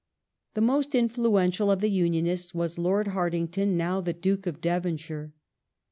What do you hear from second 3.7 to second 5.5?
now the Duke of Devonshire.